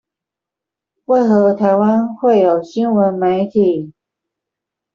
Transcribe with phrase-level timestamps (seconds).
[1.05, 3.93] 為何台灣會有新聞媒體